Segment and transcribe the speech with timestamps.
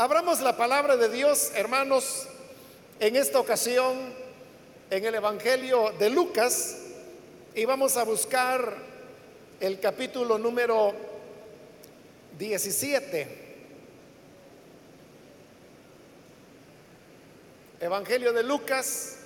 [0.00, 2.28] Abramos la palabra de Dios, hermanos,
[3.00, 3.96] en esta ocasión
[4.90, 6.76] en el Evangelio de Lucas
[7.52, 8.76] y vamos a buscar
[9.58, 10.94] el capítulo número
[12.38, 13.26] 17.
[17.80, 19.16] Evangelio de Lucas,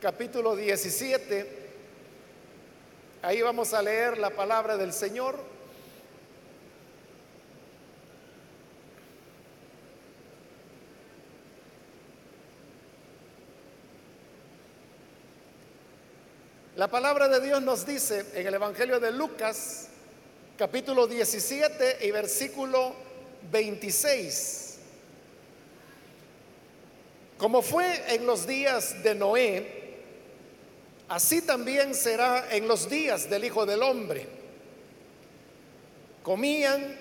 [0.00, 1.58] capítulo 17.
[3.22, 5.49] Ahí vamos a leer la palabra del Señor.
[16.80, 19.88] La palabra de Dios nos dice en el Evangelio de Lucas,
[20.56, 22.94] capítulo 17 y versículo
[23.52, 24.78] 26.
[27.36, 29.98] Como fue en los días de Noé,
[31.10, 34.26] así también será en los días del Hijo del Hombre.
[36.22, 36.96] Comían,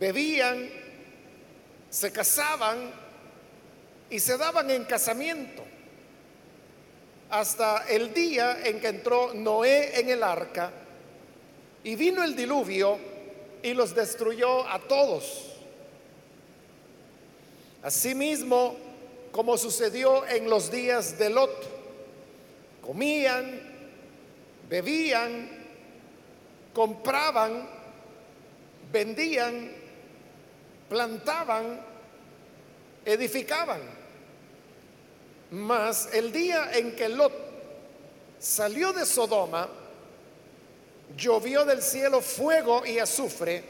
[0.00, 0.68] bebían,
[1.90, 2.90] se casaban
[4.10, 5.77] y se daban en casamiento
[7.30, 10.72] hasta el día en que entró Noé en el arca
[11.84, 12.98] y vino el diluvio
[13.62, 15.44] y los destruyó a todos.
[17.82, 18.76] Asimismo,
[19.30, 21.66] como sucedió en los días de Lot,
[22.82, 23.60] comían,
[24.68, 25.48] bebían,
[26.72, 27.68] compraban,
[28.90, 29.70] vendían,
[30.88, 31.80] plantaban,
[33.04, 33.97] edificaban.
[35.50, 37.32] Mas el día en que Lot
[38.38, 39.68] salió de Sodoma,
[41.16, 43.64] llovió del cielo fuego y azufre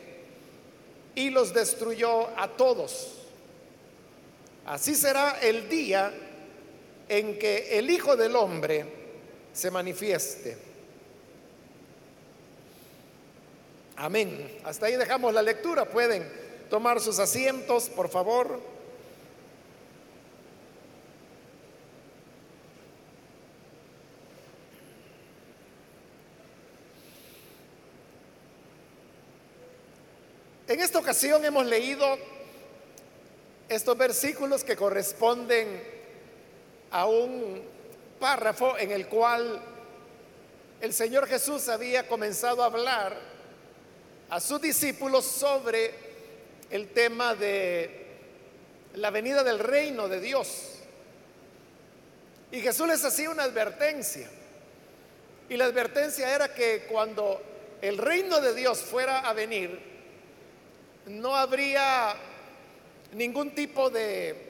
[1.14, 3.14] y los destruyó a todos.
[4.66, 6.12] Así será el día
[7.08, 8.84] en que el Hijo del Hombre
[9.52, 10.58] se manifieste.
[13.96, 14.60] Amén.
[14.64, 15.86] Hasta ahí dejamos la lectura.
[15.86, 16.30] Pueden
[16.70, 18.60] tomar sus asientos, por favor.
[30.88, 32.16] Esta ocasión hemos leído
[33.68, 35.82] estos versículos que corresponden
[36.90, 37.60] a un
[38.18, 39.60] párrafo en el cual
[40.80, 43.14] el Señor Jesús había comenzado a hablar
[44.30, 45.92] a sus discípulos sobre
[46.70, 48.06] el tema de
[48.94, 50.78] la venida del reino de Dios.
[52.50, 54.26] Y Jesús les hacía una advertencia.
[55.50, 57.42] Y la advertencia era que cuando
[57.82, 59.97] el reino de Dios fuera a venir,
[61.08, 62.14] no habría
[63.12, 64.46] ningún tipo de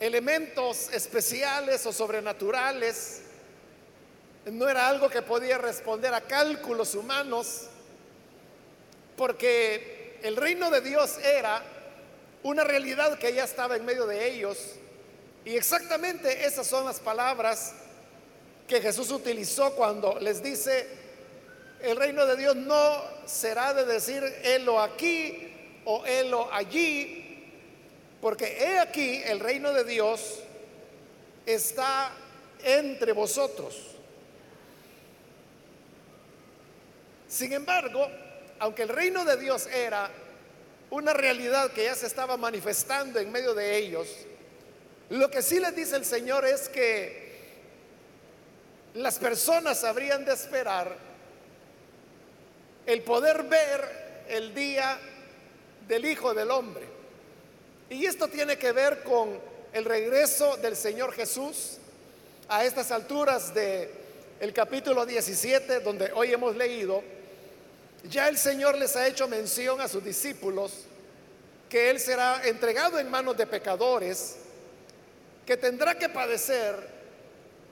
[0.00, 3.22] elementos especiales o sobrenaturales.
[4.46, 7.68] No era algo que podía responder a cálculos humanos,
[9.16, 11.62] porque el reino de Dios era
[12.42, 14.58] una realidad que ya estaba en medio de ellos.
[15.44, 17.74] Y exactamente esas son las palabras
[18.66, 21.01] que Jesús utilizó cuando les dice,
[21.82, 25.52] el reino de Dios no será de decir helo aquí
[25.84, 27.50] o helo allí,
[28.20, 30.38] porque he aquí el reino de Dios
[31.44, 32.12] está
[32.62, 33.76] entre vosotros.
[37.28, 38.08] Sin embargo,
[38.60, 40.08] aunque el reino de Dios era
[40.90, 44.06] una realidad que ya se estaba manifestando en medio de ellos,
[45.10, 47.22] lo que sí les dice el Señor es que
[48.94, 51.11] las personas habrían de esperar
[52.86, 54.98] el poder ver el día
[55.86, 56.86] del Hijo del Hombre.
[57.90, 59.38] Y esto tiene que ver con
[59.72, 61.78] el regreso del Señor Jesús
[62.48, 63.90] a estas alturas de
[64.40, 67.02] el capítulo 17 donde hoy hemos leído.
[68.04, 70.72] Ya el Señor les ha hecho mención a sus discípulos
[71.68, 74.36] que él será entregado en manos de pecadores,
[75.46, 76.76] que tendrá que padecer,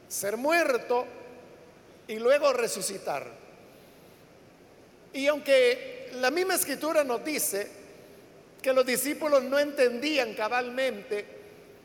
[0.09, 1.05] ser muerto
[2.07, 3.40] y luego resucitar.
[5.13, 7.67] Y aunque la misma escritura nos dice
[8.63, 11.25] que los discípulos no entendían cabalmente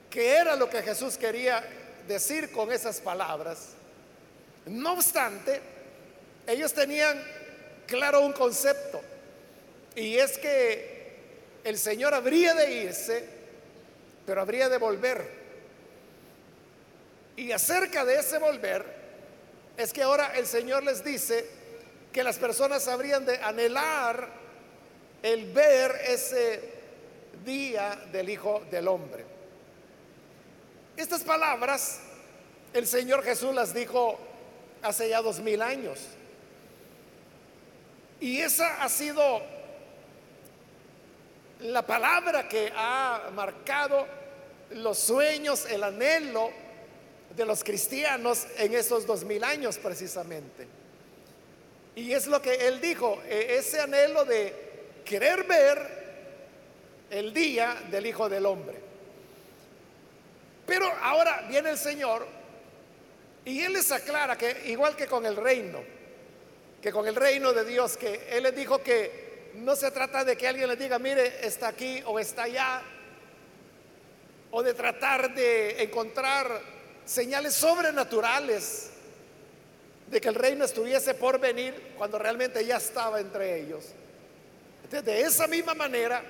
[0.09, 1.63] qué era lo que Jesús quería
[2.07, 3.69] decir con esas palabras,
[4.65, 5.61] no obstante,
[6.47, 7.21] ellos tenían
[7.87, 9.01] claro un concepto,
[9.95, 10.95] y es que
[11.63, 13.25] el Señor habría de irse,
[14.25, 15.45] pero habría de volver.
[17.37, 18.85] Y acerca de ese volver,
[19.77, 21.45] es que ahora el Señor les dice,
[22.15, 24.29] que las personas habrían de anhelar
[25.21, 26.61] el ver ese
[27.43, 29.25] día del Hijo del Hombre.
[30.95, 31.99] Estas palabras
[32.71, 34.17] el Señor Jesús las dijo
[34.81, 35.99] hace ya dos mil años.
[38.21, 39.41] Y esa ha sido
[41.59, 44.07] la palabra que ha marcado
[44.69, 46.49] los sueños, el anhelo
[47.35, 50.74] de los cristianos en esos dos mil años precisamente.
[51.95, 54.53] Y es lo que él dijo, e, ese anhelo de
[55.05, 56.05] querer ver
[57.09, 58.77] el día del Hijo del Hombre.
[60.65, 62.25] Pero ahora viene el Señor
[63.45, 65.79] y Él les aclara que igual que con el reino,
[66.81, 70.35] que con el reino de Dios, que Él les dijo que no se trata de
[70.35, 72.81] que alguien les diga, mire, está aquí o está allá,
[74.51, 76.61] o de tratar de encontrar
[77.05, 78.89] señales sobrenaturales
[80.07, 83.85] de que el reino estuviese por venir cuando realmente ya estaba entre ellos.
[84.89, 86.23] de esa misma manera,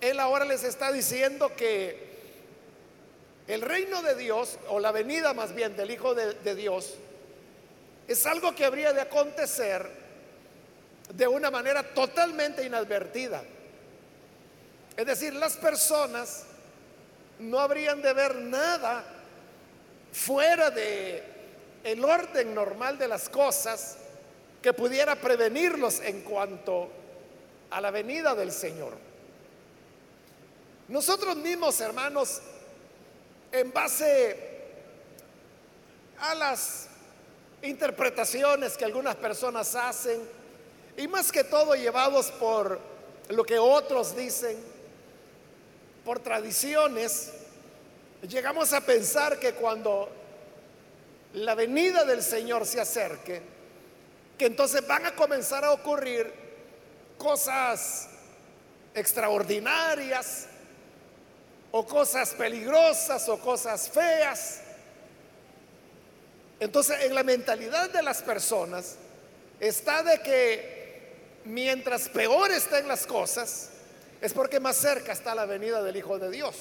[0.00, 2.12] Él ahora les está diciendo que
[3.46, 6.94] el reino de Dios, o la venida más bien del Hijo de, de Dios,
[8.08, 9.88] es algo que habría de acontecer
[11.14, 13.42] de una manera totalmente inadvertida.
[14.96, 16.44] Es decir, las personas
[17.38, 19.04] no habrían de ver nada
[20.12, 21.31] fuera de
[21.84, 23.96] el orden normal de las cosas
[24.60, 26.88] que pudiera prevenirlos en cuanto
[27.70, 28.92] a la venida del Señor.
[30.88, 32.40] Nosotros mismos, hermanos,
[33.50, 34.50] en base
[36.20, 36.88] a las
[37.62, 40.20] interpretaciones que algunas personas hacen,
[40.96, 42.78] y más que todo llevados por
[43.28, 44.56] lo que otros dicen,
[46.04, 47.32] por tradiciones,
[48.28, 50.08] llegamos a pensar que cuando
[51.34, 53.42] la venida del Señor se acerque,
[54.36, 56.32] que entonces van a comenzar a ocurrir
[57.16, 58.08] cosas
[58.94, 60.46] extraordinarias
[61.70, 64.60] o cosas peligrosas o cosas feas.
[66.60, 68.96] Entonces en la mentalidad de las personas
[69.58, 70.82] está de que
[71.44, 73.70] mientras peor estén las cosas,
[74.20, 76.54] es porque más cerca está la venida del Hijo de Dios.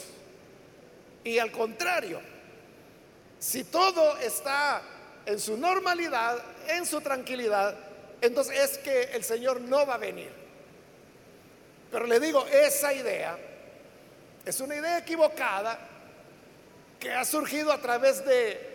[1.24, 2.19] Y al contrario,
[3.41, 4.83] si todo está
[5.25, 7.75] en su normalidad, en su tranquilidad,
[8.21, 10.31] entonces es que el Señor no va a venir.
[11.91, 13.35] Pero le digo, esa idea
[14.45, 15.79] es una idea equivocada
[16.99, 18.69] que ha surgido a través de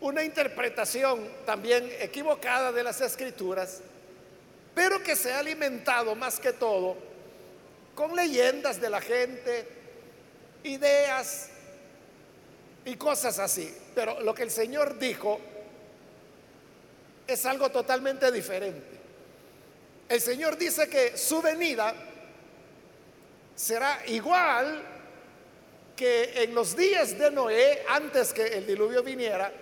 [0.00, 3.80] una interpretación también equivocada de las escrituras,
[4.74, 6.94] pero que se ha alimentado más que todo
[7.94, 9.66] con leyendas de la gente,
[10.62, 11.48] ideas
[12.84, 13.74] y cosas así.
[13.94, 15.40] Pero lo que el Señor dijo
[17.26, 18.98] es algo totalmente diferente.
[20.08, 21.94] El Señor dice que su venida
[23.54, 24.82] será igual
[25.94, 29.52] que en los días de Noé, antes que el diluvio viniera,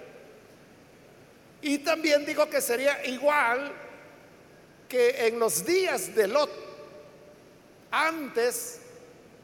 [1.60, 3.72] y también dijo que sería igual
[4.88, 6.50] que en los días de Lot,
[7.90, 8.80] antes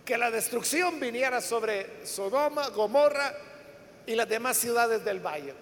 [0.04, 3.34] que la destrucción viniera sobre Sodoma, Gomorra
[4.06, 5.54] y las demás ciudades del valle.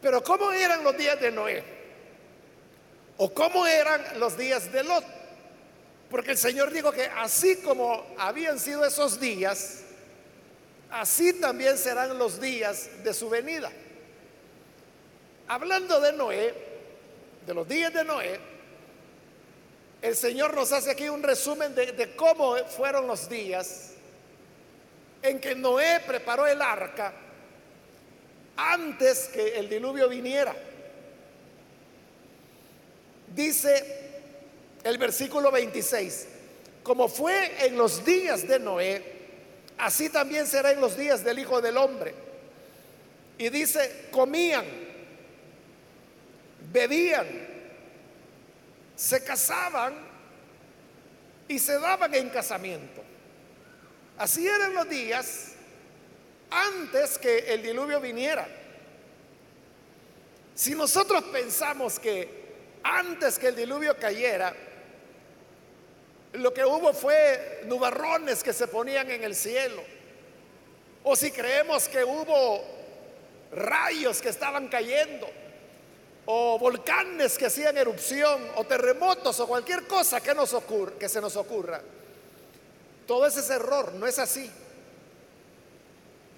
[0.00, 1.64] Pero ¿cómo eran los días de Noé?
[3.16, 5.04] ¿O cómo eran los días de Lot?
[6.10, 9.80] Porque el Señor dijo que así como habían sido esos días,
[10.90, 13.70] así también serán los días de su venida.
[15.48, 16.54] Hablando de Noé,
[17.46, 18.40] de los días de Noé,
[20.00, 23.94] el Señor nos hace aquí un resumen de, cómo fueron los días
[25.22, 27.12] en que Noé preparó el arca
[28.56, 30.54] antes que el diluvio viniera.
[33.34, 33.98] Dice
[34.82, 36.26] el versículo 26,
[36.82, 39.02] como fue en los días de Noé,
[39.76, 42.14] así también será en los días del Hijo del Hombre.
[43.36, 44.64] Y dice, comían,
[46.72, 47.26] bebían,
[48.96, 49.94] se casaban
[51.46, 53.07] y se daban en casamiento.
[54.18, 55.52] Así eran los días
[56.50, 58.48] antes que el diluvio viniera.
[60.54, 62.28] Si nosotros pensamos que
[62.82, 64.52] antes que el diluvio cayera,
[66.32, 69.82] lo que hubo fue nubarrones que se ponían en el cielo,
[71.04, 72.64] o si creemos que hubo
[73.52, 75.30] rayos que estaban cayendo,
[76.26, 80.56] o volcanes que hacían erupción, o terremotos, o cualquier cosa que, nos
[80.98, 81.80] que se nos ocurra.
[83.08, 84.50] Todo ese es error, no es así.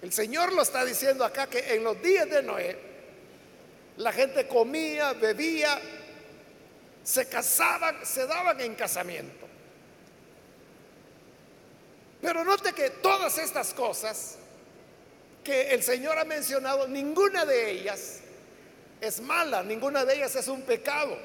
[0.03, 2.79] El Señor lo está diciendo acá que en los días de Noé
[3.97, 5.81] la gente comía, bebía,
[7.03, 9.49] se casaban, se daban en casamiento.
[12.23, 14.37] Pero note que todas estas cosas
[15.43, 18.21] que el Señor ha mencionado, ninguna de ellas
[19.01, 21.19] es mala, ninguna de ellas es un pecado.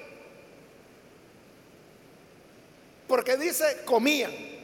[3.08, 4.55] Porque dice, comían.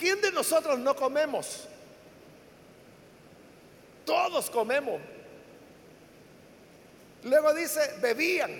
[0.00, 1.68] ¿Quién de nosotros no comemos?
[4.06, 4.98] Todos comemos.
[7.22, 8.50] Luego dice, bebían.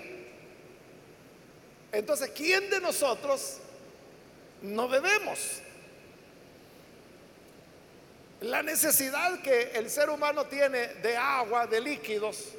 [1.91, 3.57] Entonces, ¿quién de nosotros
[4.61, 5.39] no bebemos?
[8.41, 12.49] La necesidad que el ser humano tiene de agua, de líquidos,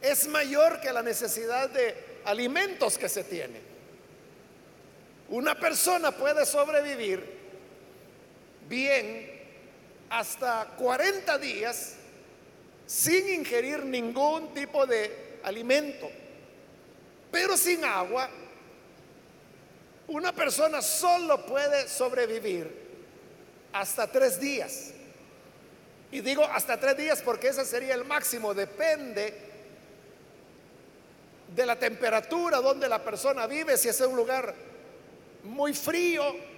[0.00, 3.60] es mayor que la necesidad de alimentos que se tiene.
[5.30, 7.41] Una persona puede sobrevivir
[8.72, 9.30] bien
[10.08, 11.96] hasta 40 días
[12.86, 16.10] sin ingerir ningún tipo de alimento.
[17.30, 18.30] Pero sin agua,
[20.08, 22.66] una persona solo puede sobrevivir
[23.74, 24.92] hasta tres días.
[26.10, 29.34] Y digo hasta tres días porque ese sería el máximo, depende
[31.54, 33.76] de la temperatura donde la persona vive.
[33.76, 34.54] Si es un lugar
[35.42, 36.51] muy frío,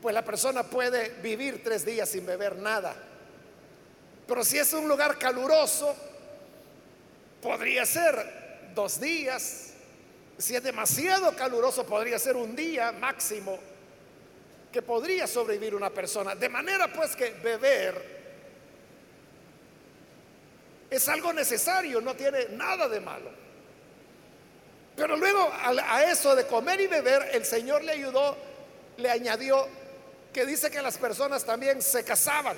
[0.00, 2.94] pues la persona puede vivir tres días sin beber nada.
[4.26, 5.94] Pero si es un lugar caluroso,
[7.42, 9.72] podría ser dos días.
[10.36, 13.58] Si es demasiado caluroso, podría ser un día máximo
[14.72, 16.34] que podría sobrevivir una persona.
[16.34, 18.18] De manera pues que beber
[20.90, 23.30] es algo necesario, no tiene nada de malo.
[24.96, 28.36] Pero luego a, eso de comer y beber, el Señor le ayudó,
[28.96, 29.66] le añadió
[30.32, 32.56] que dice que las personas también se casaban.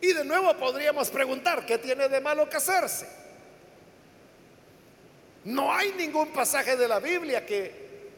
[0.00, 3.06] Y de nuevo podríamos preguntar, ¿qué tiene de malo casarse?
[5.44, 8.08] No hay ningún pasaje de la Biblia que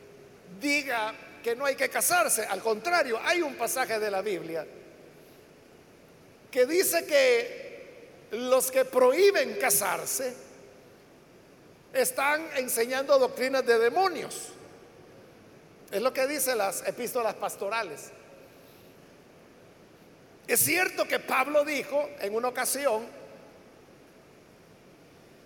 [0.61, 2.45] diga que no hay que casarse.
[2.47, 4.67] Al contrario, hay un pasaje de la Biblia
[6.51, 7.63] que dice que
[8.33, 10.35] los que prohíben casarse
[11.93, 14.53] están enseñando doctrinas de demonios.
[15.93, 18.11] Es lo que dicen las epístolas pastorales.
[20.49, 23.07] Es cierto que Pablo dijo en una ocasión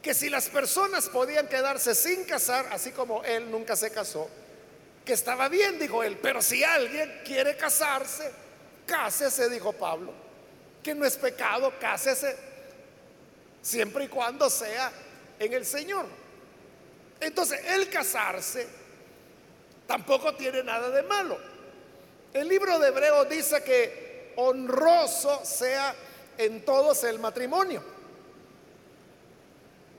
[0.00, 4.30] que si las personas podían quedarse sin casar, así como él nunca se casó,
[5.04, 8.30] que estaba bien, dijo él, pero si alguien quiere casarse,
[8.86, 10.12] cásese, dijo Pablo,
[10.80, 12.36] que no es pecado, cásese,
[13.62, 14.92] siempre y cuando sea
[15.40, 16.06] en el Señor.
[17.18, 18.85] Entonces, el casarse
[19.86, 21.38] tampoco tiene nada de malo.
[22.32, 25.94] El libro de Hebreo dice que honroso sea
[26.36, 27.82] en todos el matrimonio.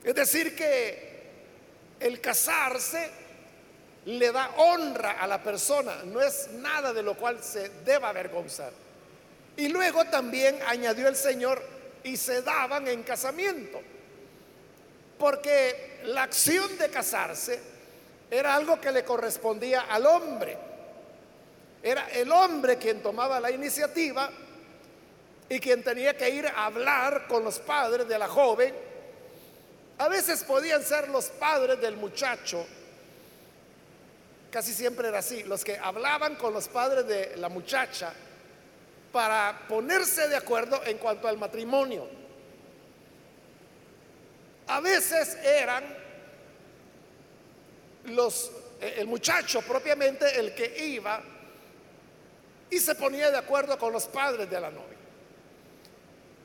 [0.04, 1.08] Es decir, que
[2.00, 3.10] el casarse
[4.06, 8.72] le da honra a la persona, no es nada de lo cual se deba avergonzar.
[9.56, 11.60] Y luego también añadió el Señor,
[12.04, 13.80] y se daban en casamiento,
[15.18, 17.60] porque la acción de casarse
[18.30, 20.56] era algo que le correspondía al hombre.
[21.82, 24.30] Era el hombre quien tomaba la iniciativa
[25.48, 28.74] y quien tenía que ir a hablar con los padres de la joven.
[29.98, 32.66] A veces podían ser los padres del muchacho
[34.50, 38.12] Casi siempre era así, los que hablaban con los padres de la muchacha
[39.12, 42.08] para ponerse de acuerdo en cuanto al matrimonio.
[44.68, 45.84] A veces eran
[48.08, 51.20] los el muchacho propiamente el que iba
[52.70, 54.96] y se ponía de acuerdo con los padres de la novia.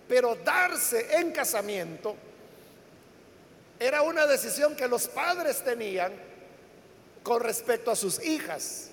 [0.07, 2.15] Pero darse en casamiento
[3.79, 6.13] era una decisión que los padres tenían
[7.21, 8.89] con respecto a sus hijas.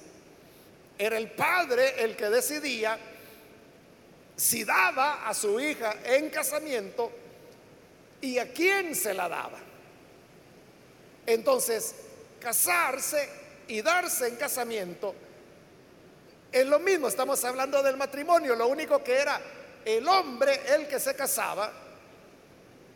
[0.99, 2.99] Era el padre el que decidía
[4.37, 7.11] si daba a su hija en casamiento
[8.21, 9.59] y a quién se la daba.
[11.27, 11.95] Entonces,
[12.41, 13.29] casarse
[13.69, 15.15] y darse en casamiento
[16.53, 19.41] es lo mismo, estamos hablando del matrimonio, lo único que era
[19.85, 21.73] el hombre el que se casaba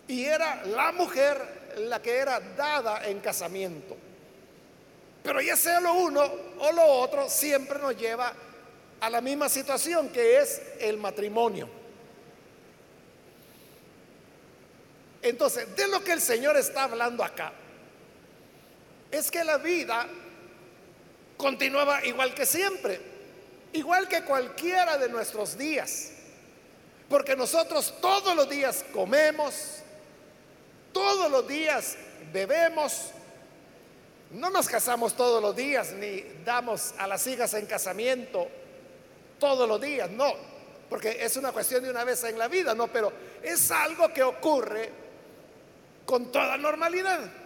[0.09, 3.97] y era la mujer la que era dada en casamiento.
[5.23, 6.23] Pero ya sea lo uno
[6.59, 8.33] o lo otro, siempre nos lleva
[9.01, 11.69] a la misma situación que es el matrimonio.
[15.23, 17.53] Entonces, de lo que el Señor está hablando acá,
[19.14, 20.09] es que la vida
[21.37, 23.00] continuaba igual que siempre,
[23.73, 26.11] igual que cualquiera de nuestros días.
[27.09, 29.83] Porque nosotros todos los días comemos,
[30.92, 31.97] todos los días
[32.33, 33.11] bebemos,
[34.33, 38.49] no nos casamos todos los días, ni damos a las hijas en casamiento
[39.38, 40.33] todos los días, no,
[40.90, 44.25] porque es una cuestión de una vez en la vida, no, pero es algo que
[44.25, 44.90] ocurre
[46.04, 47.44] con toda normalidad.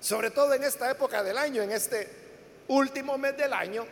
[0.00, 2.08] Sobre todo en esta época del año, en este
[2.68, 3.86] último mes del año,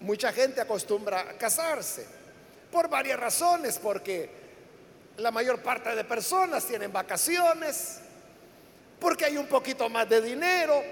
[0.00, 2.06] mucha gente acostumbra a casarse
[2.72, 4.30] por varias razones, porque
[5.18, 7.98] la mayor parte de personas tienen vacaciones,
[8.98, 10.82] porque hay un poquito más de dinero.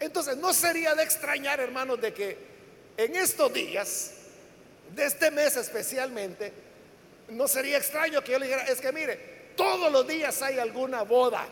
[0.00, 2.38] Entonces, no sería de extrañar, hermanos, de que
[2.96, 4.12] en estos días,
[4.94, 6.52] de este mes especialmente,
[7.28, 11.02] no sería extraño que yo le dijera, es que mire, todos los días hay alguna
[11.02, 11.46] boda.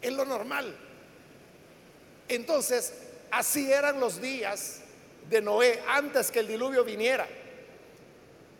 [0.00, 0.74] Es lo normal.
[2.28, 2.94] Entonces,
[3.30, 4.80] así eran los días
[5.28, 7.26] de Noé antes que el diluvio viniera.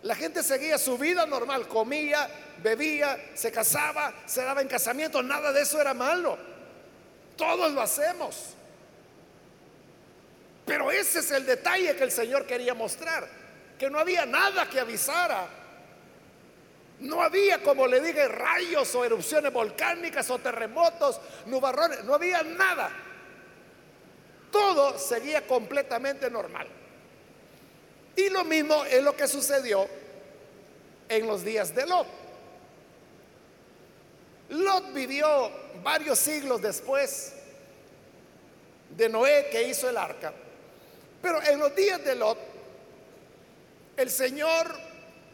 [0.03, 2.29] La gente seguía su vida normal, comía,
[2.63, 6.39] bebía, se casaba, se daba en casamiento, nada de eso era malo.
[7.37, 8.55] Todos lo hacemos.
[10.65, 13.29] Pero ese es el detalle que el Señor quería mostrar,
[13.79, 15.60] que no había nada que avisara.
[17.01, 22.91] No había, como le dije, rayos o erupciones volcánicas o terremotos, nubarrones, no había nada.
[24.53, 26.67] Todo seguía completamente normal.
[28.17, 29.89] Y lo mismo es lo que sucedió
[31.09, 32.07] en los días de Lot.
[34.51, 35.51] Lot vivió
[35.83, 37.33] varios siglos después
[38.97, 40.35] de Noé que hizo el arca.
[41.23, 42.39] Pero en los días de Lot,
[43.97, 44.90] el Señor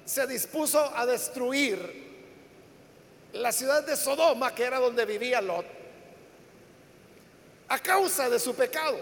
[0.07, 2.07] se dispuso a destruir
[3.33, 5.67] la ciudad de Sodoma, que era donde vivía Lot,
[7.69, 8.99] a causa de su pecado.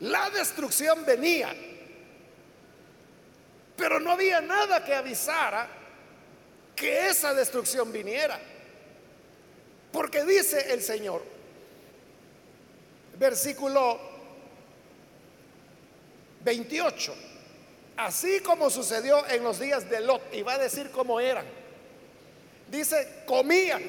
[0.00, 1.54] La destrucción venía,
[3.76, 5.68] pero no había nada que avisara
[6.74, 8.40] que esa destrucción viniera.
[9.92, 11.22] Porque dice el Señor,
[13.18, 14.00] versículo
[16.42, 17.14] 28,
[17.96, 21.46] así como sucedió en los días de Lot, y va a decir cómo eran.
[22.68, 23.82] Dice, comían,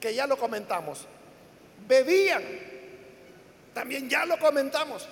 [0.00, 1.06] que ya lo comentamos,
[1.86, 2.42] bebían,
[3.72, 5.08] también ya lo comentamos.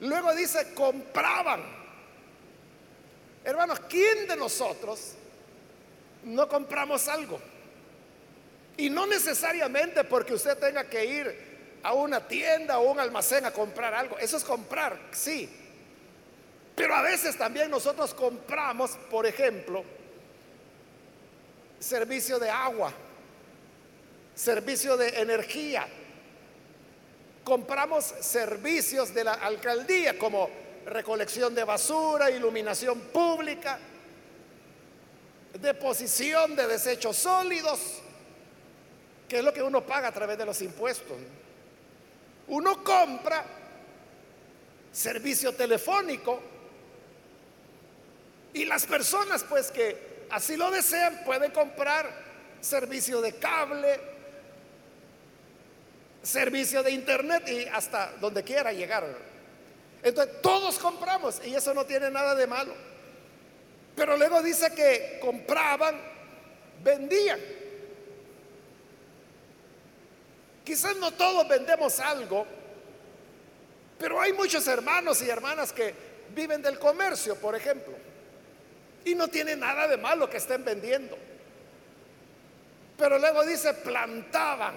[0.00, 1.62] Luego dice, compraban.
[3.44, 5.12] Hermanos, ¿quién de nosotros
[6.24, 7.40] no compramos algo?
[8.76, 11.50] Y no necesariamente porque usted tenga que ir
[11.82, 14.18] a una tienda o un almacén a comprar algo.
[14.18, 15.48] Eso es comprar, sí.
[16.80, 19.84] Pero a veces también nosotros compramos, por ejemplo,
[21.78, 22.90] servicio de agua,
[24.34, 25.86] servicio de energía.
[27.44, 30.48] Compramos servicios de la alcaldía como
[30.86, 33.78] recolección de basura, iluminación pública,
[35.60, 37.78] deposición de desechos sólidos,
[39.28, 41.18] que es lo que uno paga a través de los impuestos.
[42.48, 43.44] Uno compra
[44.90, 46.40] servicio telefónico
[48.52, 52.10] y las personas pues que así lo desean pueden comprar
[52.60, 54.00] servicio de cable,
[56.22, 59.04] servicio de internet y hasta donde quiera llegar.
[60.02, 62.74] Entonces todos compramos y eso no tiene nada de malo.
[63.94, 66.00] Pero luego dice que compraban,
[66.82, 67.40] vendían.
[70.64, 72.46] Quizás no todos vendemos algo,
[73.98, 75.92] pero hay muchos hermanos y hermanas que
[76.34, 77.92] viven del comercio, por ejemplo,
[79.04, 81.16] y no tiene nada de malo que estén vendiendo.
[82.96, 84.74] Pero luego dice plantaban.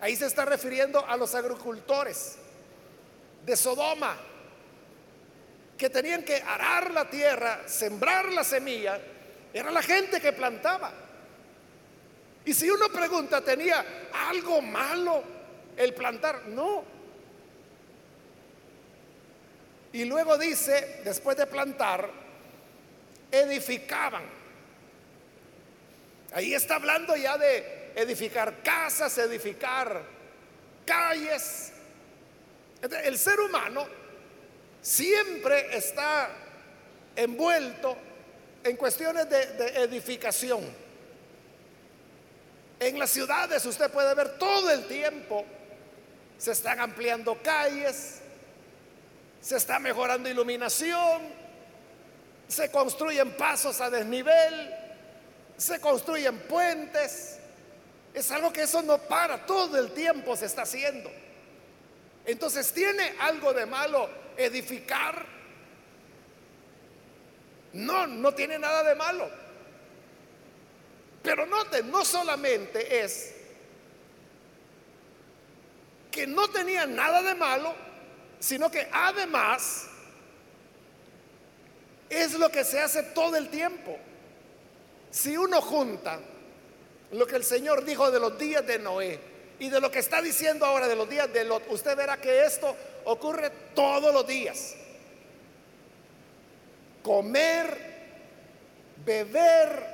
[0.00, 2.36] Ahí se está refiriendo a los agricultores
[3.44, 4.16] de Sodoma,
[5.76, 8.98] que tenían que arar la tierra, sembrar la semilla.
[9.52, 10.92] Era la gente que plantaba.
[12.44, 13.84] Y si uno pregunta, ¿tenía
[14.28, 15.22] algo malo
[15.76, 16.46] el plantar?
[16.48, 16.84] No.
[19.92, 22.21] Y luego dice, después de plantar,
[23.32, 24.22] edificaban.
[26.34, 30.02] Ahí está hablando ya de edificar casas, edificar
[30.84, 31.72] calles.
[33.04, 33.86] El ser humano
[34.80, 36.30] siempre está
[37.16, 37.96] envuelto
[38.64, 40.60] en cuestiones de, de edificación.
[42.80, 45.44] En las ciudades usted puede ver todo el tiempo,
[46.36, 48.20] se están ampliando calles,
[49.40, 51.41] se está mejorando iluminación,
[52.48, 54.74] se construyen pasos a desnivel,
[55.56, 57.38] se construyen puentes.
[58.12, 61.10] Es algo que eso no para, todo el tiempo se está haciendo.
[62.24, 65.24] Entonces, ¿tiene algo de malo edificar?
[67.72, 69.30] No, no tiene nada de malo.
[71.22, 73.34] Pero noten, no solamente es
[76.10, 77.74] que no tenía nada de malo,
[78.38, 79.88] sino que además
[82.34, 83.98] es lo que se hace todo el tiempo.
[85.10, 86.18] si uno junta
[87.10, 89.20] lo que el Señor dijo de los días de Noé
[89.58, 92.44] y de lo que está diciendo ahora de los días de Lot, usted verá que
[92.44, 94.74] esto ocurre todos los días.
[97.02, 97.76] Comer,
[99.04, 99.92] beber,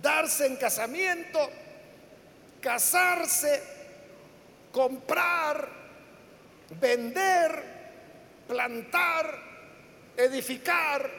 [0.00, 1.50] darse en casamiento,
[2.60, 3.62] casarse,
[4.72, 5.79] comprar,
[6.78, 7.62] vender,
[8.46, 9.38] plantar,
[10.16, 11.10] edificar.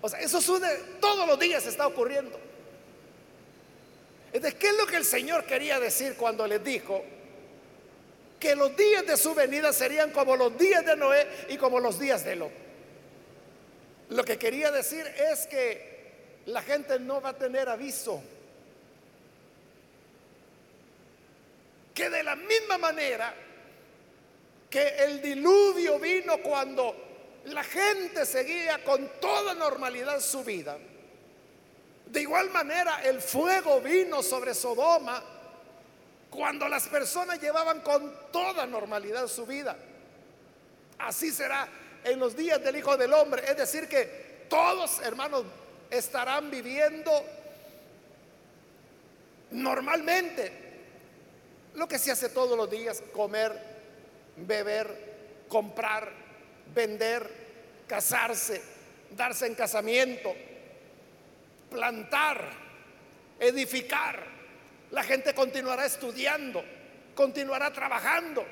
[0.00, 2.38] O sea, eso sucede todos los días está ocurriendo.
[4.32, 7.04] Entonces, ¿qué es lo que el Señor quería decir cuando les dijo
[8.38, 11.98] que los días de su venida serían como los días de Noé y como los
[11.98, 12.52] días de Lot?
[14.10, 15.90] Lo que quería decir es que
[16.46, 18.22] la gente no va a tener aviso.
[21.94, 23.34] Que de la misma manera
[24.70, 26.94] que el diluvio vino cuando
[27.46, 30.78] la gente seguía con toda normalidad su vida,
[32.06, 35.22] de igual manera el fuego vino sobre Sodoma
[36.30, 39.76] cuando las personas llevaban con toda normalidad su vida.
[40.98, 41.68] Así será
[42.04, 43.42] en los días del Hijo del Hombre.
[43.48, 45.44] Es decir, que todos, hermanos,
[45.90, 47.10] estarán viviendo
[49.50, 50.52] normalmente
[51.74, 53.69] lo que se hace todos los días, comer,
[54.46, 56.10] beber, comprar,
[56.74, 58.62] vender, casarse,
[59.10, 60.34] darse en casamiento,
[61.68, 62.50] plantar,
[63.38, 64.24] edificar.
[64.90, 66.64] La gente continuará estudiando,
[67.14, 68.44] continuará trabajando.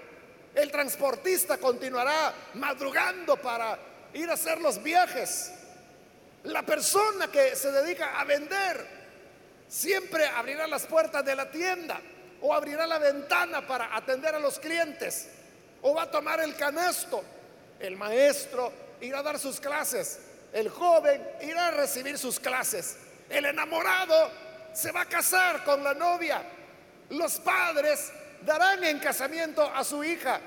[0.54, 3.78] El transportista continuará madrugando para
[4.14, 5.52] ir a hacer los viajes.
[6.44, 8.86] La persona que se dedica a vender
[9.68, 12.00] siempre abrirá las puertas de la tienda
[12.40, 15.28] o abrirá la ventana para atender a los clientes
[15.82, 17.22] o va a tomar el canasto.
[17.78, 20.20] El maestro irá a dar sus clases.
[20.52, 22.96] El joven irá a recibir sus clases.
[23.28, 24.30] El enamorado
[24.72, 26.42] se va a casar con la novia.
[27.10, 28.10] Los padres
[28.44, 30.40] darán en casamiento a su hija.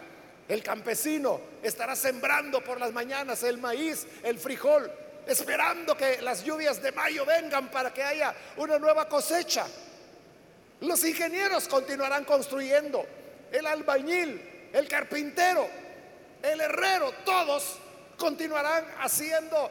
[0.48, 4.92] El campesino estará sembrando por las mañanas el maíz, el frijol,
[5.28, 9.66] esperando que las lluvias de mayo vengan para que haya una nueva cosecha.
[10.82, 13.06] Los ingenieros continuarán construyendo,
[13.52, 15.68] el albañil, el carpintero,
[16.42, 17.78] el herrero, todos
[18.18, 19.70] continuarán haciendo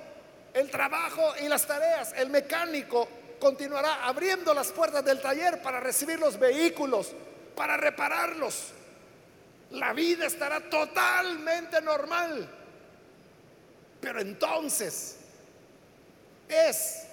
[0.52, 2.12] el trabajo y las tareas.
[2.16, 3.08] El mecánico
[3.38, 7.12] continuará abriendo las puertas del taller para recibir los vehículos,
[7.56, 8.72] para repararlos.
[9.70, 12.48] La vida estará totalmente normal.
[14.00, 15.16] Pero entonces
[16.48, 17.06] es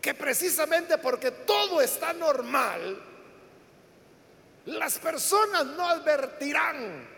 [0.00, 3.00] que precisamente porque todo está normal,
[4.66, 7.13] las personas no advertirán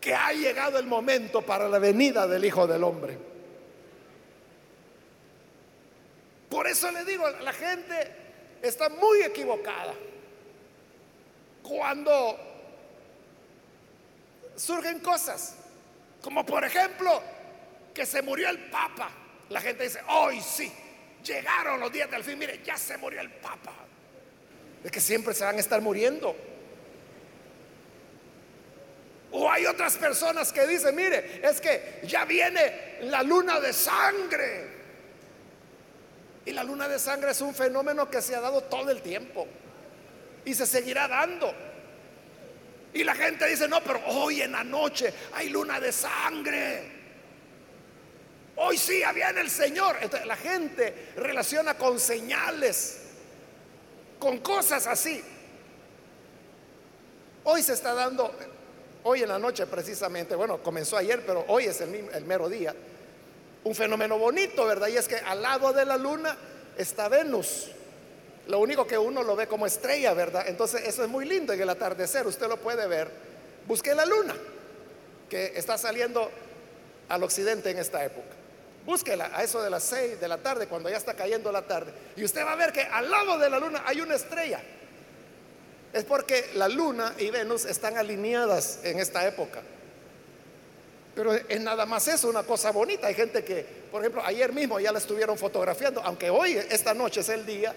[0.00, 3.18] que ha llegado el momento para la venida del Hijo del Hombre.
[6.48, 7.94] Por eso le digo, la gente
[8.62, 9.94] está muy equivocada
[11.62, 12.38] cuando
[14.56, 15.54] surgen cosas,
[16.22, 17.22] como por ejemplo
[17.94, 19.10] que se murió el Papa.
[19.50, 20.72] La gente dice, hoy sí,
[21.24, 23.72] llegaron los días del fin, mire, ya se murió el Papa.
[24.82, 26.34] Es que siempre se van a estar muriendo.
[29.32, 34.68] O hay otras personas que dicen, mire, es que ya viene la luna de sangre.
[36.44, 39.46] Y la luna de sangre es un fenómeno que se ha dado todo el tiempo.
[40.44, 41.54] Y se seguirá dando.
[42.92, 47.00] Y la gente dice, no, pero hoy en la noche hay luna de sangre.
[48.56, 49.96] Hoy sí, viene el Señor.
[50.26, 53.00] la gente relaciona con señales,
[54.18, 55.22] con cosas así.
[57.44, 58.34] Hoy se está dando,
[59.04, 62.74] hoy en la noche precisamente, bueno, comenzó ayer, pero hoy es el, el mero día,
[63.64, 64.88] un fenómeno bonito, ¿verdad?
[64.88, 66.36] Y es que al lado de la luna
[66.76, 67.68] está Venus.
[68.46, 70.44] Lo único que uno lo ve como estrella, ¿verdad?
[70.48, 73.10] Entonces eso es muy lindo en el atardecer, usted lo puede ver.
[73.66, 74.34] Busque la luna,
[75.28, 76.30] que está saliendo
[77.08, 78.40] al occidente en esta época.
[78.86, 81.92] Búsquela a eso de las 6 de la tarde, cuando ya está cayendo la tarde.
[82.16, 84.60] Y usted va a ver que al lado de la luna hay una estrella.
[85.92, 89.60] Es porque la luna y Venus están alineadas en esta época.
[91.14, 93.08] Pero es nada más eso, una cosa bonita.
[93.08, 97.20] Hay gente que, por ejemplo, ayer mismo ya la estuvieron fotografiando, aunque hoy, esta noche
[97.20, 97.74] es el día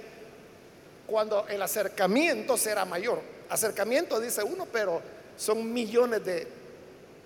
[1.07, 3.19] cuando el acercamiento será mayor.
[3.49, 5.01] Acercamiento dice uno, pero
[5.35, 6.47] son millones de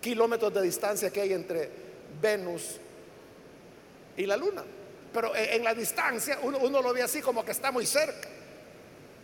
[0.02, 1.70] kilómetros de distancia que hay entre
[2.22, 2.78] Venus
[4.16, 4.64] y la luna.
[5.14, 8.30] Pero en la distancia uno, lo ve así como que está muy cerca.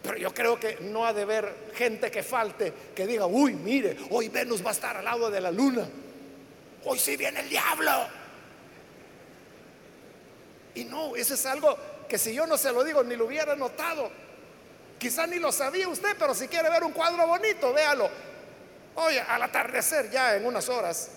[0.03, 3.97] Pero yo creo que no ha de haber gente que falte que diga, uy, mire,
[4.09, 5.87] hoy Venus va a estar al lado de la luna.
[6.83, 7.91] hoy sí viene el diablo.
[10.75, 11.77] Y no, eso es algo
[12.09, 14.11] que si yo no se lo digo ni lo hubiera notado.
[14.99, 18.09] Quizá ni lo sabía usted, pero si quiere ver un cuadro bonito, véalo.
[18.95, 21.09] Oye, al atardecer ya en unas horas.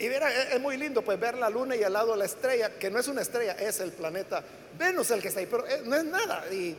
[0.00, 2.90] Y verá, es muy lindo pues ver la luna y al lado la estrella, que
[2.90, 4.42] no es una estrella, es el planeta
[4.78, 6.50] Venus el que está ahí, pero eh, no es nada.
[6.50, 6.74] Y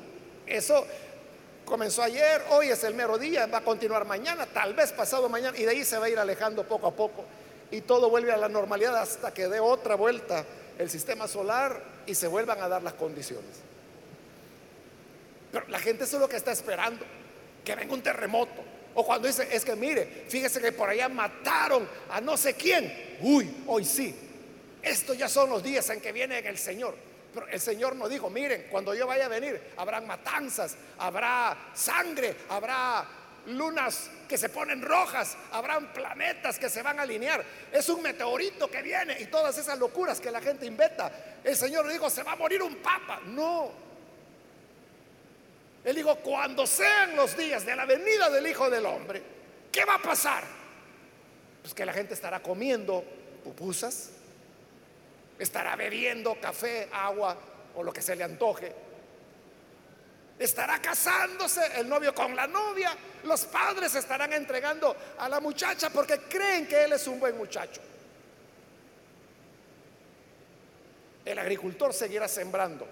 [0.48, 0.86] eso
[1.64, 5.56] comenzó ayer, hoy es el mero día, va a continuar mañana, tal vez pasado mañana,
[5.56, 7.24] y de ahí se va a ir alejando poco a poco.
[7.70, 10.44] Y todo vuelve a la normalidad hasta que dé otra vuelta
[10.80, 13.62] el sistema solar y se vuelvan a dar las condiciones.
[15.52, 17.06] Pero la gente eso es lo que está esperando,
[17.64, 18.64] que venga un terremoto.
[18.96, 23.18] O cuando dice, es que mire, fíjese que por allá mataron a no sé quién.
[23.22, 24.16] Uy, hoy sí.
[24.82, 26.96] Estos ya son los días en que viene el Señor.
[27.34, 32.36] Pero el Señor nos dijo, miren, cuando yo vaya a venir, habrá matanzas, habrá sangre,
[32.50, 33.08] habrá
[33.48, 37.44] lunas que se ponen rojas, habrán planetas que se van a alinear.
[37.72, 41.40] Es un meteorito que viene y todas esas locuras que la gente inventa.
[41.44, 43.22] El Señor dijo, se va a morir un papa.
[43.26, 43.91] No.
[45.84, 49.22] Él dijo, cuando sean los días de la venida del Hijo del Hombre,
[49.72, 50.44] ¿qué va a pasar?
[51.62, 53.04] Pues que la gente estará comiendo
[53.44, 54.12] pupusas,
[55.40, 57.36] estará bebiendo café, agua
[57.76, 58.74] o lo que se le antoje.
[60.38, 62.96] Estará casándose el novio con la novia.
[63.24, 67.82] Los padres estarán entregando a la muchacha porque creen que él es un buen muchacho.
[71.26, 72.88] El agricultor seguirá sembrando.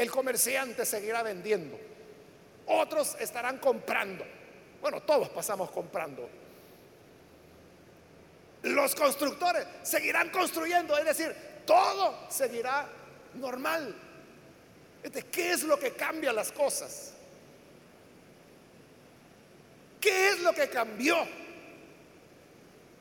[0.00, 1.78] El comerciante seguirá vendiendo.
[2.64, 4.24] Otros estarán comprando.
[4.80, 6.26] Bueno, todos pasamos comprando.
[8.62, 11.36] Los constructores seguirán construyendo, es decir,
[11.66, 12.88] todo seguirá
[13.34, 13.94] normal.
[15.30, 17.12] ¿Qué es lo que cambia las cosas?
[20.00, 21.18] ¿Qué es lo que cambió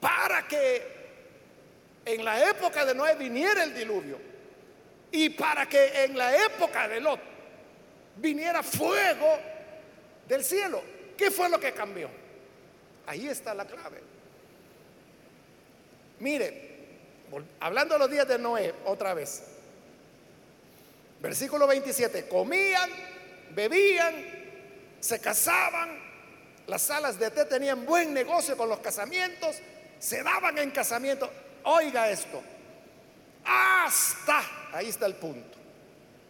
[0.02, 1.00] para que
[2.04, 4.29] en la época de Noé viniera el diluvio
[5.12, 7.20] y para que en la época de Lot
[8.18, 9.40] viniera fuego
[10.28, 10.82] del cielo?
[11.18, 12.10] ¿Qué fue lo que cambió?
[13.06, 14.02] Ahí está la clave.
[16.20, 16.70] Mire,
[17.60, 19.44] hablando de los días de Noé otra vez.
[21.20, 22.90] Versículo 27, comían,
[23.52, 24.14] bebían,
[25.00, 26.00] se casaban,
[26.68, 29.58] las salas de té tenían buen negocio con los casamientos,
[29.98, 31.30] se daban en casamiento.
[31.64, 32.42] Oiga esto,
[33.50, 35.58] hasta, ahí está el punto,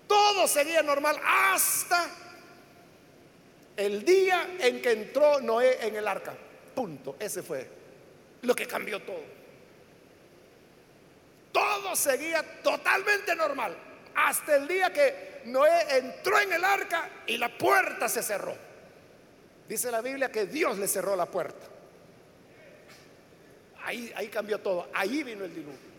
[0.08, 2.10] todo seguía normal hasta
[3.76, 6.34] el día en que entró Noé en el arca.
[6.74, 7.70] Punto, ese fue
[8.42, 9.40] lo que cambió todo.
[11.52, 13.76] Todo seguía totalmente normal
[14.16, 18.56] hasta el día que Noé entró en el arca y la puerta se cerró.
[19.68, 21.68] Dice la Biblia que Dios le cerró la puerta.
[23.84, 24.90] Ahí, ahí cambió todo.
[24.94, 25.90] Ahí vino el diluvio.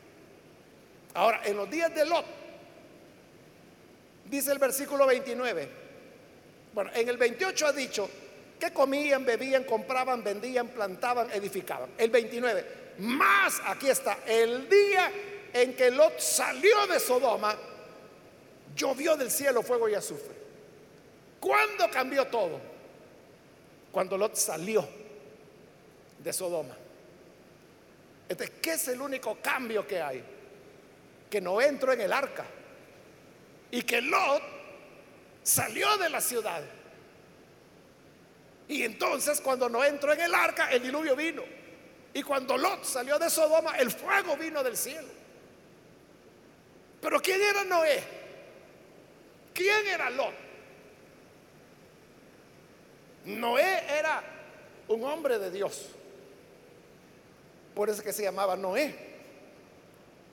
[1.15, 2.25] Ahora, en los días de Lot,
[4.27, 5.69] dice el versículo 29.
[6.73, 8.09] Bueno, en el 28 ha dicho
[8.59, 11.91] que comían, bebían, compraban, vendían, plantaban, edificaban.
[11.99, 12.81] El 29.
[12.99, 15.11] Más, aquí está, el día
[15.53, 17.57] en que Lot salió de Sodoma,
[18.77, 20.35] llovió del cielo fuego y azufre.
[21.41, 22.61] ¿Cuándo cambió todo?
[23.91, 24.87] Cuando Lot salió
[26.19, 26.77] de Sodoma.
[28.29, 30.23] Entonces, ¿qué es el único cambio que hay?
[31.31, 32.45] Que no entró en el arca
[33.71, 34.43] y que Lot
[35.43, 36.63] salió de la ciudad.
[38.69, 41.43] Y entonces cuando no entró en el arca, el diluvio vino.
[42.13, 45.09] Y cuando Lot salió de Sodoma, el fuego vino del cielo.
[47.01, 48.03] Pero ¿quién era Noé?
[49.55, 50.35] ¿Quién era Lot?
[53.25, 54.23] Noé era
[54.89, 55.89] un hombre de Dios.
[57.75, 59.10] Por eso que se llamaba Noé.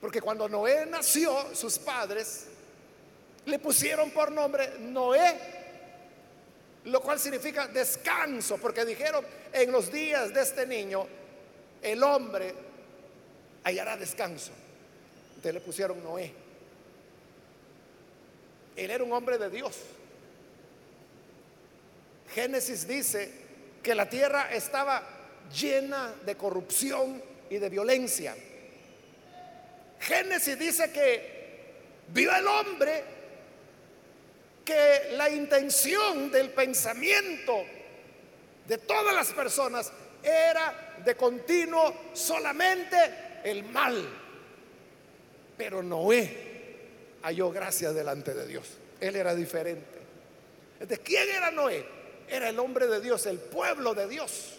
[0.00, 2.46] Porque cuando Noé nació, sus padres
[3.46, 5.38] le pusieron por nombre Noé,
[6.84, 11.06] lo cual significa descanso, porque dijeron, en los días de este niño,
[11.82, 12.54] el hombre
[13.64, 14.52] hallará descanso.
[15.30, 16.32] Entonces le pusieron Noé.
[18.76, 19.76] Él era un hombre de Dios.
[22.34, 23.32] Génesis dice
[23.82, 25.02] que la tierra estaba
[25.52, 28.36] llena de corrupción y de violencia.
[30.00, 31.38] Génesis dice que
[32.08, 33.04] vio el hombre
[34.64, 37.64] que la intención del pensamiento
[38.66, 39.90] de todas las personas
[40.22, 44.06] era de continuo solamente el mal.
[45.56, 46.48] Pero Noé
[47.22, 48.76] halló gracia delante de Dios.
[49.00, 49.98] Él era diferente.
[50.80, 51.84] ¿De quién era Noé?
[52.28, 54.54] Era el hombre de Dios, el pueblo de Dios.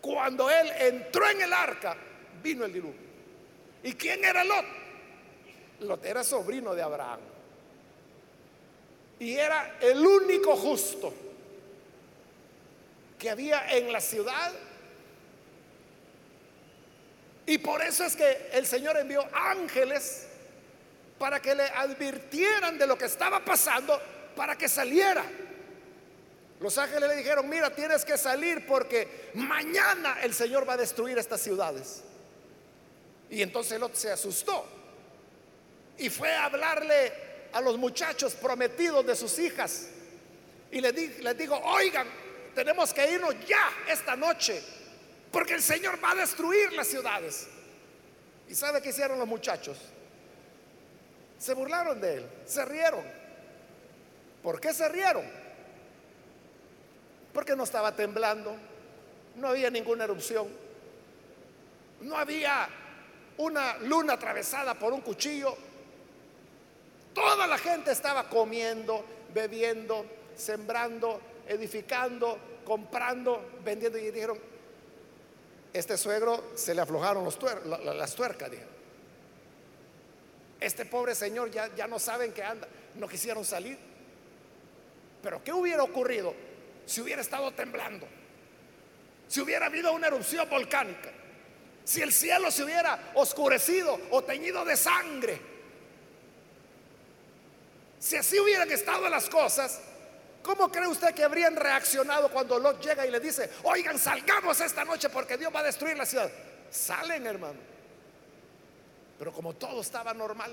[0.00, 1.94] cuando él entró en el arca,
[2.42, 3.09] vino el diluvio.
[3.82, 4.66] ¿Y quién era Lot?
[5.80, 7.20] Lot era sobrino de Abraham.
[9.18, 11.12] Y era el único justo
[13.18, 14.52] que había en la ciudad.
[17.46, 20.26] Y por eso es que el Señor envió ángeles
[21.18, 24.00] para que le advirtieran de lo que estaba pasando,
[24.34, 25.24] para que saliera.
[26.60, 31.18] Los ángeles le dijeron, mira, tienes que salir porque mañana el Señor va a destruir
[31.18, 32.02] estas ciudades.
[33.30, 34.66] Y entonces Lot se asustó
[35.96, 37.12] y fue a hablarle
[37.52, 39.88] a los muchachos prometidos de sus hijas.
[40.72, 42.06] Y les, les digo, oigan,
[42.54, 44.62] tenemos que irnos ya esta noche,
[45.30, 47.46] porque el Señor va a destruir las ciudades.
[48.48, 49.78] ¿Y sabe qué hicieron los muchachos?
[51.38, 53.04] Se burlaron de él, se rieron.
[54.42, 55.24] ¿Por qué se rieron?
[57.32, 58.56] Porque no estaba temblando,
[59.36, 60.48] no había ninguna erupción,
[62.00, 62.68] no había
[63.38, 65.56] una luna atravesada por un cuchillo.
[67.14, 74.38] Toda la gente estaba comiendo, bebiendo, sembrando, edificando, comprando, vendiendo y dijeron,
[75.72, 78.50] este suegro se le aflojaron las tuercas,
[80.60, 82.66] Este pobre señor ya, ya no saben qué anda,
[82.96, 83.78] no quisieron salir.
[85.22, 86.34] Pero ¿qué hubiera ocurrido
[86.86, 88.06] si hubiera estado temblando?
[89.28, 91.10] Si hubiera habido una erupción volcánica,
[91.90, 95.40] si el cielo se hubiera oscurecido o teñido de sangre,
[97.98, 99.80] si así hubieran estado las cosas,
[100.42, 104.86] ¿Cómo cree usted que habrían reaccionado cuando Lot llega y le dice, oigan, salgamos esta
[104.86, 106.30] noche porque Dios va a destruir la ciudad?
[106.70, 107.58] Salen, hermano.
[109.18, 110.50] Pero como todo estaba normal,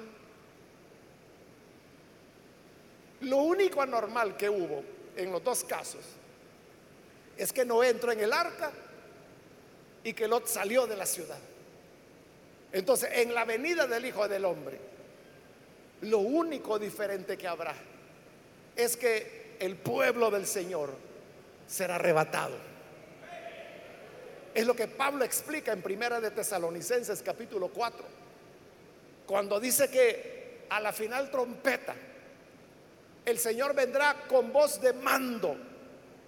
[3.22, 4.84] lo único anormal que hubo
[5.16, 6.04] en los dos casos
[7.38, 8.74] es que no entró en el arca
[10.08, 11.38] y que Lot salió de la ciudad.
[12.72, 14.80] Entonces, en la venida del Hijo del Hombre,
[16.04, 17.76] lo único diferente que habrá
[18.74, 20.94] es que el pueblo del Señor
[21.68, 22.56] será arrebatado.
[24.54, 28.06] Es lo que Pablo explica en Primera de Tesalonicenses capítulo 4,
[29.26, 31.96] cuando dice que a la final trompeta
[33.26, 35.58] el Señor vendrá con voz de mando,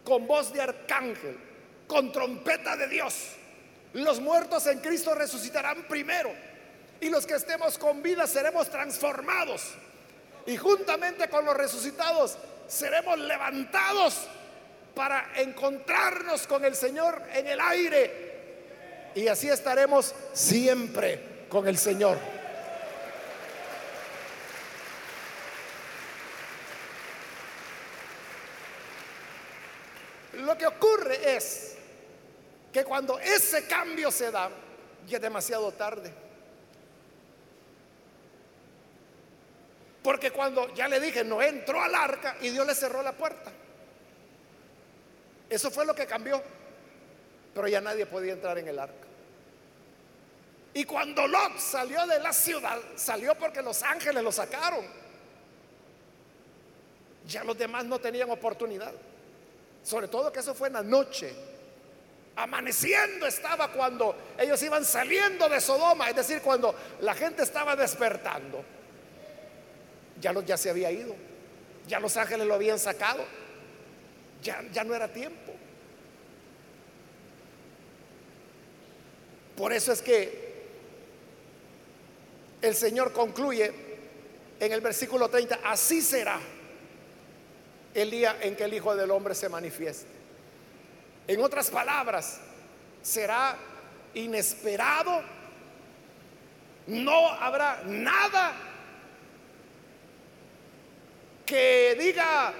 [0.03, 1.37] con voz de arcángel,
[1.87, 3.37] con trompeta de Dios.
[3.93, 6.31] Los muertos en Cristo resucitarán primero
[7.01, 9.63] y los que estemos con vida seremos transformados.
[10.45, 14.27] Y juntamente con los resucitados seremos levantados
[14.93, 18.29] para encontrarnos con el Señor en el aire.
[19.15, 22.17] Y así estaremos siempre con el Señor.
[30.33, 31.68] Lo que ocurre es
[32.71, 34.49] que cuando ese cambio se da,
[35.07, 36.13] ya es demasiado tarde.
[40.03, 43.51] Porque cuando ya le dije, no entró al arca y Dios le cerró la puerta.
[45.49, 46.41] Eso fue lo que cambió.
[47.53, 49.07] Pero ya nadie podía entrar en el arca.
[50.73, 54.85] Y cuando Lot salió de la ciudad, salió porque los ángeles lo sacaron.
[57.27, 58.93] Ya los demás no tenían oportunidad.
[59.83, 61.33] Sobre todo que eso fue en la noche.
[62.39, 68.63] Amaneciendo estaba cuando ellos iban saliendo de Sodoma, es decir, cuando la gente estaba despertando
[70.21, 71.13] ya, ya se había ido,
[71.85, 73.25] ya los ángeles lo habían sacado,
[74.41, 75.53] ya, ya no era tiempo.
[79.57, 80.49] Por eso es que
[82.61, 83.73] el Señor concluye
[84.61, 86.39] en el versículo 30, así será
[87.93, 90.18] el día en que el Hijo del Hombre se manifieste.
[91.29, 92.39] En otras palabras,
[93.03, 93.55] será
[94.15, 95.21] inesperado,
[96.87, 98.55] no habrá nada
[101.45, 102.51] que diga,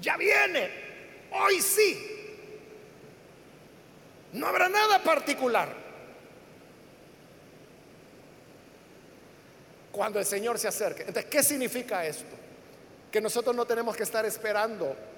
[0.00, 0.70] ya viene,
[1.30, 2.16] hoy sí.
[4.32, 5.72] No habrá nada particular.
[9.92, 11.02] Cuando el Señor se acerque.
[11.02, 12.36] Entonces, ¿qué significa esto?
[13.08, 15.09] Que nosotros no tenemos que estar esperando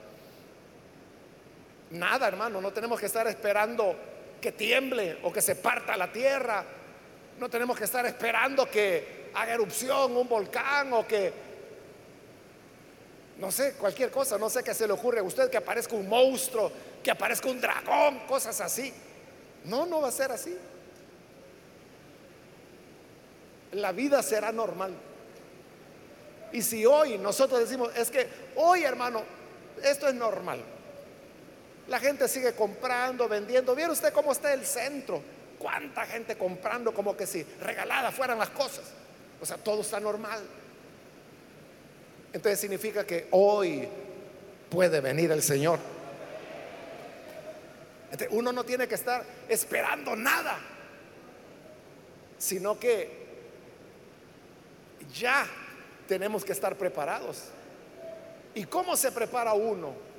[1.93, 2.61] nada, hermano.
[2.61, 3.95] No tenemos que estar esperando
[4.41, 6.65] que tiemble o que se parta la tierra.
[7.39, 11.33] No tenemos que estar esperando que haga erupción un volcán o que
[13.39, 16.09] no sé, cualquier cosa, no sé qué se le ocurre a usted, que aparezca un
[16.09, 16.71] monstruo,
[17.03, 18.93] que aparezca un dragón, cosas así.
[19.65, 20.57] No, no va a ser así.
[23.73, 24.95] La vida será normal.
[26.53, 29.23] Y si hoy nosotros decimos, es que hoy hermano,
[29.83, 30.63] esto es normal.
[31.89, 33.75] La gente sigue comprando, vendiendo.
[33.75, 35.23] ¿Viera usted cómo está el centro?
[35.59, 38.85] ¿Cuánta gente comprando como que si regaladas fueran las cosas?
[39.41, 40.41] O sea, todo está normal.
[42.33, 43.89] Entonces significa que hoy
[44.71, 45.79] puede venir el Señor.
[48.31, 50.59] uno no tiene que estar esperando nada,
[52.39, 53.23] sino que
[55.15, 55.47] ya
[56.09, 57.45] tenemos que estar preparados.
[58.55, 60.12] ¿Y cómo se prepara uno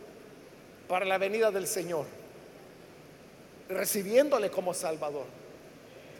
[0.94, 2.06] para la venida del Señor?
[3.68, 5.26] Recibiéndole como Salvador,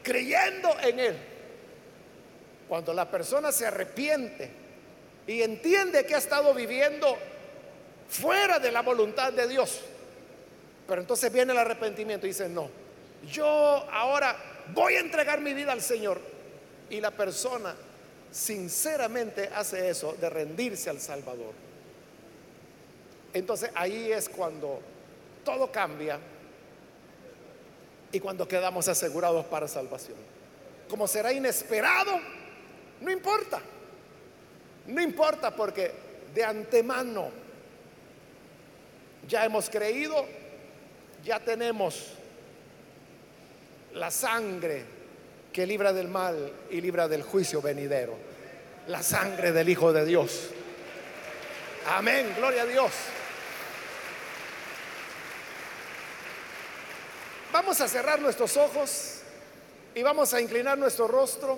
[0.02, 1.18] creyendo en Él.
[2.68, 4.50] Cuando la persona se arrepiente
[5.28, 7.16] y entiende que ha estado viviendo
[8.10, 9.80] fuera de la voluntad de Dios,
[10.88, 12.68] pero entonces viene el arrepentimiento y dice, no,
[13.32, 14.36] yo ahora
[14.74, 16.20] voy a entregar mi vida al Señor.
[16.90, 17.76] Y la persona
[18.32, 21.54] sinceramente hace eso, de rendirse al Salvador.
[23.34, 24.80] Entonces ahí es cuando
[25.44, 26.20] todo cambia
[28.12, 30.18] y cuando quedamos asegurados para salvación.
[30.90, 32.20] Como será inesperado,
[33.02, 33.62] no importa.
[34.88, 35.92] No importa porque
[36.34, 37.32] de antemano
[39.28, 40.26] ya hemos creído,
[41.24, 42.14] ya tenemos
[43.94, 44.84] la sangre
[45.52, 48.16] que libra del mal y libra del juicio venidero.
[48.88, 50.50] La sangre del Hijo de Dios.
[51.88, 52.92] Amén, gloria a Dios.
[57.54, 59.20] Vamos a cerrar nuestros ojos
[59.96, 61.58] y vamos a inclinar nuestro rostro.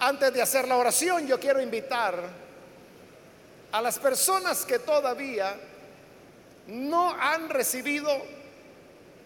[0.00, 2.14] Antes de hacer la oración, yo quiero invitar
[3.72, 5.54] a las personas que todavía
[6.66, 8.10] no han recibido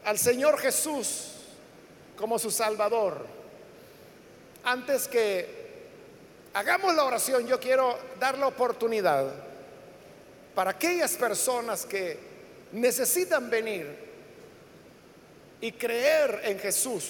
[0.05, 1.33] al Señor Jesús
[2.17, 3.35] como su Salvador
[4.65, 5.47] antes que
[6.55, 9.31] hagamos la oración, yo quiero dar la oportunidad
[10.55, 12.19] para aquellas personas que
[12.73, 14.04] necesitan venir
[15.65, 17.05] y creer en Jesús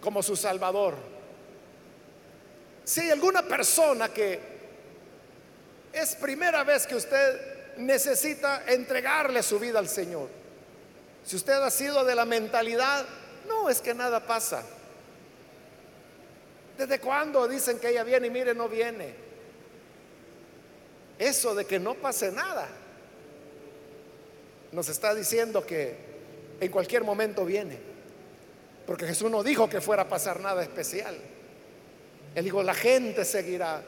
[0.00, 0.94] como su Salvador.
[2.84, 4.38] Si hay alguna persona que
[5.92, 10.28] es primera vez que usted necesita entregarle su vida al Señor,
[11.24, 13.04] si usted ha sido de la mentalidad,
[13.48, 14.62] no es que nada pasa.
[16.78, 19.12] ¿Desde cuándo dicen que ella viene y mire, no viene?
[21.18, 22.68] Eso de que no pase nada
[24.70, 26.13] nos está diciendo que
[26.64, 27.78] en cualquier momento viene.
[28.86, 31.16] Porque Jesús no dijo que fuera a pasar nada especial.
[32.34, 33.82] Él dijo, la gente seguirá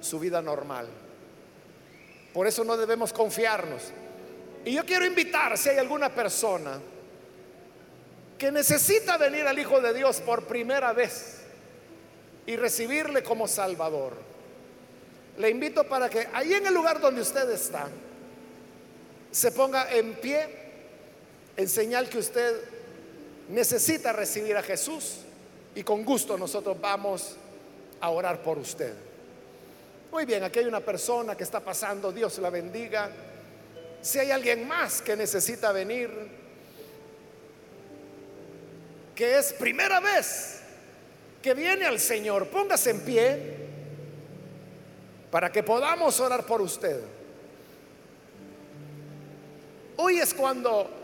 [0.00, 0.88] su vida normal.
[2.32, 3.92] Por eso no debemos confiarnos.
[4.64, 6.80] Y yo quiero invitar, si hay alguna persona
[8.38, 11.44] que necesita venir al Hijo de Dios por primera vez,
[12.46, 14.14] y recibirle como Salvador.
[15.38, 17.88] Le invito para que ahí en el lugar donde usted está,
[19.30, 20.63] se ponga en pie
[21.56, 22.60] en señal que usted
[23.48, 25.18] necesita recibir a Jesús
[25.74, 27.36] y con gusto nosotros vamos
[28.00, 28.94] a orar por usted.
[30.10, 33.10] Muy bien, aquí hay una persona que está pasando, Dios la bendiga.
[34.00, 36.10] Si hay alguien más que necesita venir,
[39.14, 40.60] que es primera vez
[41.42, 43.56] que viene al Señor, póngase en pie
[45.30, 47.00] para que podamos orar por usted.
[49.96, 51.03] Hoy es cuando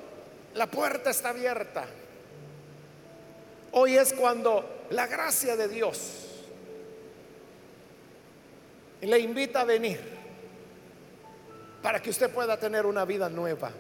[0.55, 1.87] la puerta está abierta.
[3.73, 6.27] Hoy es cuando la gracia de Dios
[9.01, 10.01] le invita a venir
[11.83, 13.71] para que usted pueda tener una vida nueva.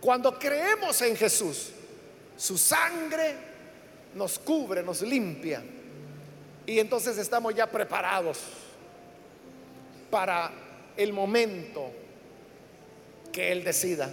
[0.00, 1.72] Cuando creemos en Jesús,
[2.36, 3.36] su sangre
[4.14, 5.62] nos cubre, nos limpia.
[6.66, 8.38] Y entonces estamos ya preparados
[10.10, 10.50] para
[10.96, 11.90] el momento
[13.30, 14.10] que Él decida.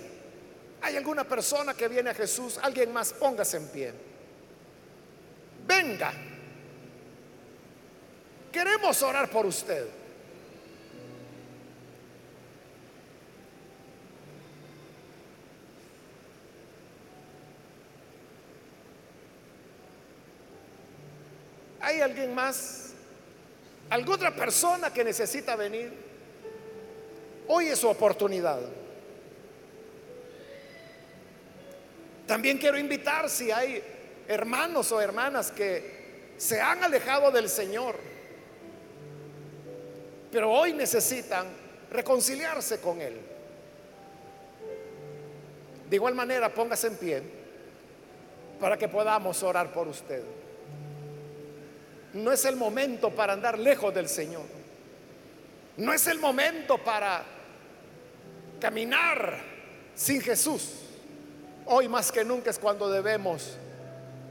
[0.88, 2.58] ¿Hay alguna persona que viene a Jesús?
[2.64, 3.94] Alguien más, póngase en pie.
[5.68, 6.14] Venga.
[8.50, 9.86] Queremos orar por usted.
[21.82, 22.94] ¿Hay alguien más?
[23.90, 25.92] ¿Alguna otra persona que necesita venir?
[27.50, 28.87] Hoy es su oportunidad.
[32.28, 33.82] También quiero invitar si hay
[34.28, 37.96] hermanos o hermanas que se han alejado del Señor,
[40.32, 41.48] pero hoy necesitan
[41.90, 43.18] reconciliarse con Él.
[45.90, 47.24] De igual manera, póngase en pie
[48.60, 50.22] para que podamos orar por usted.
[52.14, 54.46] No es el momento para andar lejos del Señor.
[55.78, 57.24] No es el momento para
[58.60, 59.40] caminar
[59.96, 60.87] sin Jesús,
[61.68, 63.58] hoy más que nunca es cuando debemos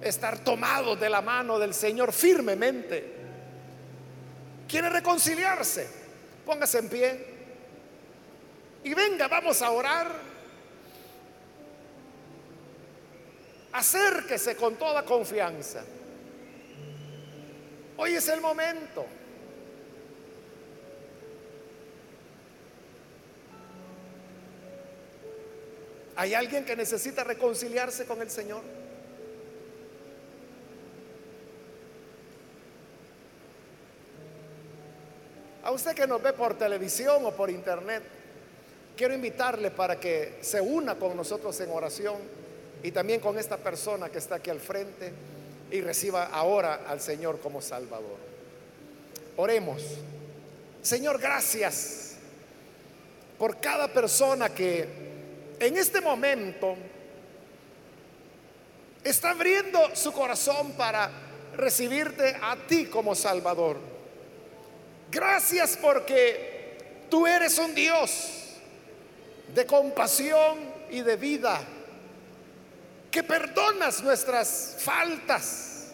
[0.01, 3.15] estar tomados de la mano del Señor firmemente.
[4.69, 5.89] ¿Quiere reconciliarse?
[6.45, 7.27] Póngase en pie.
[8.85, 10.11] Y venga, vamos a orar.
[13.73, 15.85] Acérquese con toda confianza.
[17.97, 19.07] Hoy es el momento.
[26.17, 28.63] ¿Hay alguien que necesita reconciliarse con el Señor?
[35.63, 38.03] A usted que nos ve por televisión o por internet,
[38.97, 42.17] quiero invitarle para que se una con nosotros en oración
[42.83, 45.13] y también con esta persona que está aquí al frente
[45.71, 48.17] y reciba ahora al Señor como Salvador.
[49.37, 49.83] Oremos.
[50.81, 52.15] Señor, gracias
[53.39, 55.06] por cada persona que
[55.61, 56.77] en este momento
[59.03, 61.11] está abriendo su corazón para
[61.57, 63.79] recibirte a ti como Salvador.
[65.11, 68.57] Gracias porque tú eres un Dios
[69.55, 70.59] de compasión
[70.91, 71.61] y de vida,
[73.11, 75.93] que perdonas nuestras faltas,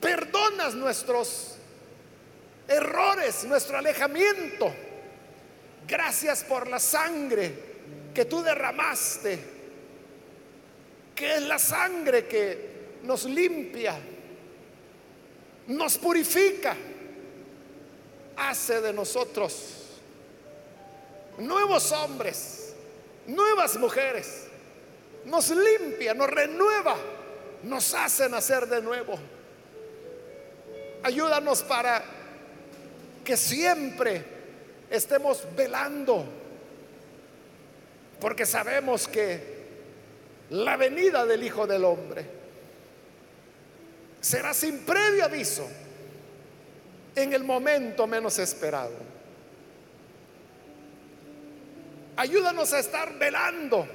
[0.00, 1.56] perdonas nuestros
[2.66, 4.74] errores, nuestro alejamiento.
[5.86, 7.71] Gracias por la sangre
[8.14, 9.38] que tú derramaste,
[11.14, 13.98] que es la sangre que nos limpia,
[15.68, 16.76] nos purifica,
[18.36, 19.82] hace de nosotros
[21.38, 22.74] nuevos hombres,
[23.26, 24.44] nuevas mujeres,
[25.24, 26.96] nos limpia, nos renueva,
[27.62, 29.18] nos hace nacer de nuevo.
[31.02, 32.02] Ayúdanos para
[33.24, 34.24] que siempre
[34.90, 36.41] estemos velando
[38.22, 39.40] porque sabemos que
[40.50, 42.24] la venida del Hijo del Hombre
[44.20, 45.66] será sin previo aviso
[47.16, 48.92] en el momento menos esperado.
[52.14, 53.88] Ayúdanos a estar velando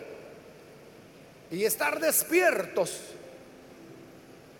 [1.49, 2.99] y estar despiertos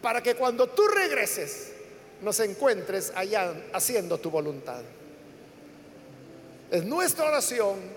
[0.02, 1.74] para que cuando tú regreses
[2.22, 4.82] nos encuentres allá haciendo tu voluntad.
[6.72, 7.97] Es nuestra oración